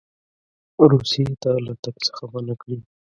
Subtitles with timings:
[0.91, 2.77] روسیې ته له تګ څخه منع کړي.